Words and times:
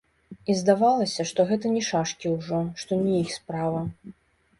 І 0.51 0.53
здавалася, 0.59 1.25
што 1.31 1.45
гэта 1.51 1.71
не 1.75 1.83
шашкі 1.89 2.31
ўжо, 2.37 2.63
што 2.85 2.99
не 3.03 3.13
іх 3.27 3.31
справа. 3.37 3.85